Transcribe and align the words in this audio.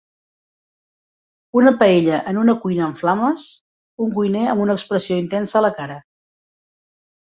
Una 1.61 1.73
paella 1.83 2.17
en 2.33 2.41
una 2.45 2.57
cuina 2.65 2.85
en 2.89 2.97
flames, 3.03 3.47
un 4.09 4.19
cuiner 4.19 4.45
amb 4.57 4.67
una 4.67 4.81
expressió 4.81 5.23
intensa 5.25 5.65
a 5.65 5.67
la 5.71 5.77
cara 5.81 6.05